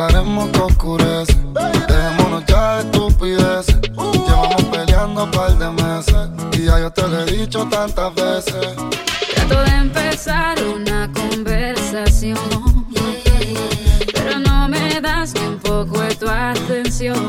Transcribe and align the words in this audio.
aclaremos 0.00 0.48
que 0.50 0.60
oscurece. 0.60 1.36
Dejémonos 1.88 2.44
ya 2.46 2.76
de 2.76 2.80
estupideces. 2.84 3.80
Llevamos 3.82 4.64
peleando 4.72 5.24
un 5.24 5.30
par 5.30 5.58
de 5.58 5.70
meses. 5.70 6.28
Y 6.52 6.64
ya 6.64 6.78
yo 6.78 6.90
te 6.90 7.06
lo 7.08 7.20
he 7.20 7.26
dicho 7.26 7.66
tantas 7.66 8.14
veces. 8.14 8.66
Trato 9.34 9.62
de 9.62 9.70
empezar 9.70 10.58
una 10.64 11.10
conversación. 11.12 12.38
Pero 14.14 14.38
no 14.38 14.68
me 14.68 15.00
das 15.00 15.34
ni 15.34 15.40
un 15.46 15.58
poco 15.58 16.00
de 16.00 16.14
tu 16.14 16.28
atención. 16.28 17.28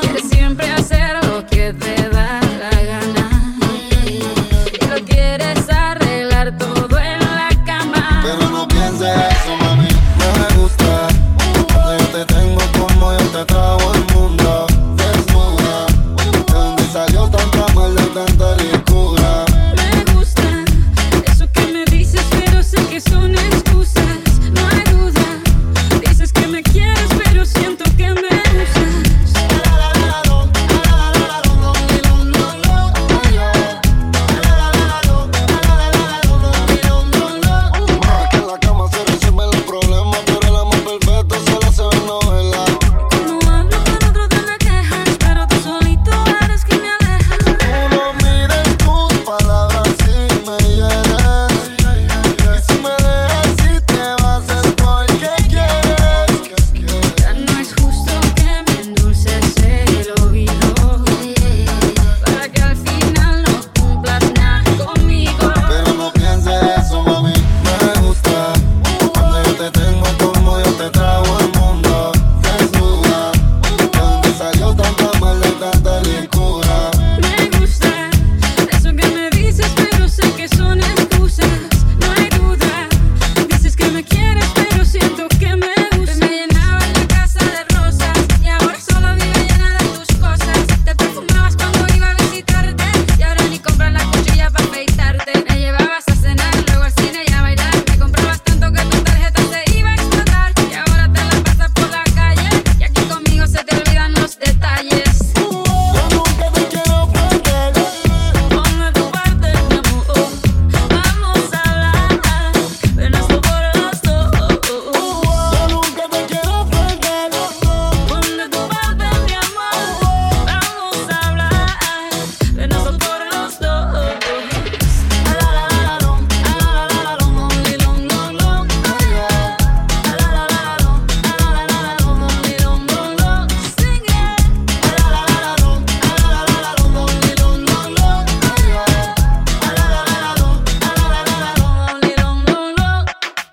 Quieres 0.00 0.28
siempre 0.30 0.70
hacer 0.70 1.24
lo 1.24 1.46
que 1.46 1.72
te 1.72 2.08
da 2.10 2.40
la 2.40 2.82
gana. 2.82 3.58
Y 4.04 4.86
lo 4.86 5.04
quieres 5.04 5.68
arreglar 5.70 6.56
todo 6.58 6.98
en 6.98 7.20
la 7.20 7.48
cama. 7.64 8.22
Pero 8.22 8.50
no 8.50 8.68
pienses 8.68 9.08
eso. 9.08 9.57